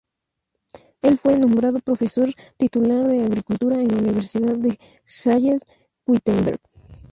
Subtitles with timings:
[1.03, 6.59] El fue nombrado profesor titular de Agricultura en la Universidad de Halle-Wittenberg.